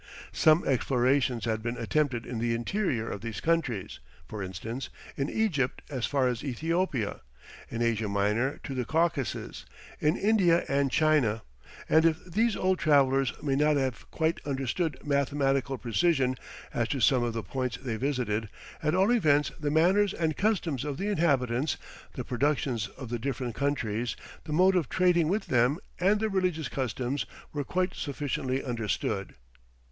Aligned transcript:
Some 0.31 0.67
explorations 0.67 1.45
had 1.45 1.61
been 1.61 1.77
attempted 1.77 2.25
in 2.25 2.39
the 2.39 2.55
interior 2.55 3.07
of 3.07 3.21
these 3.21 3.39
countries; 3.39 3.99
for 4.27 4.41
instance, 4.41 4.89
in 5.15 5.29
Egypt 5.29 5.83
as 5.91 6.07
far 6.07 6.27
as 6.27 6.43
Ethiopia, 6.43 7.21
in 7.69 7.83
Asia 7.83 8.07
Minor 8.07 8.57
to 8.63 8.73
the 8.73 8.83
Caucasus, 8.83 9.63
in 9.99 10.17
India 10.17 10.65
and 10.67 10.89
China; 10.89 11.43
and 11.87 12.03
if 12.03 12.25
these 12.25 12.55
old 12.55 12.79
travellers 12.79 13.31
may 13.43 13.55
not 13.55 13.77
have 13.77 14.09
quite 14.09 14.39
understood 14.43 14.97
mathematical 15.05 15.77
precision, 15.77 16.35
as 16.73 16.87
to 16.87 16.99
some 16.99 17.21
of 17.23 17.33
the 17.33 17.43
points 17.43 17.77
they 17.77 17.95
visited, 17.95 18.49
at 18.81 18.95
all 18.95 19.11
events 19.11 19.51
the 19.59 19.69
manners 19.69 20.15
and 20.15 20.35
customs 20.35 20.83
of 20.83 20.97
the 20.97 21.09
inhabitants, 21.09 21.77
the 22.13 22.23
productions 22.23 22.87
of 22.87 23.09
the 23.09 23.19
different 23.19 23.53
countries, 23.53 24.15
the 24.45 24.51
mode 24.51 24.75
of 24.75 24.89
trading 24.89 25.27
with 25.27 25.45
them, 25.45 25.77
and 25.99 26.19
their 26.19 26.27
religious 26.29 26.69
customs, 26.69 27.27
were 27.53 27.63
quite 27.63 27.93
sufficiently 27.93 28.63
understood. 28.63 29.35